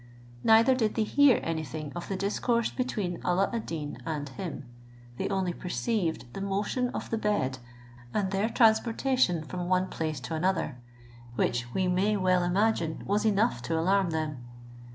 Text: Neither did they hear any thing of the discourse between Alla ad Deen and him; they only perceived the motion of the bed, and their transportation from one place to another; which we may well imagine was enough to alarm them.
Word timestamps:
Neither 0.43 0.73
did 0.73 0.95
they 0.95 1.03
hear 1.03 1.39
any 1.43 1.63
thing 1.63 1.93
of 1.95 2.07
the 2.09 2.15
discourse 2.15 2.71
between 2.71 3.21
Alla 3.23 3.51
ad 3.53 3.67
Deen 3.67 3.99
and 4.03 4.27
him; 4.29 4.65
they 5.17 5.29
only 5.29 5.53
perceived 5.53 6.25
the 6.33 6.41
motion 6.41 6.89
of 6.89 7.11
the 7.11 7.19
bed, 7.19 7.59
and 8.11 8.31
their 8.31 8.49
transportation 8.49 9.43
from 9.43 9.69
one 9.69 9.89
place 9.89 10.19
to 10.21 10.33
another; 10.33 10.79
which 11.35 11.71
we 11.75 11.87
may 11.87 12.17
well 12.17 12.41
imagine 12.43 13.03
was 13.05 13.25
enough 13.25 13.61
to 13.61 13.77
alarm 13.77 14.09
them. 14.09 14.43